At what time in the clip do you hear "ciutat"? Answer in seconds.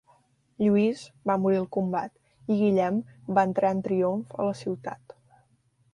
4.63-5.19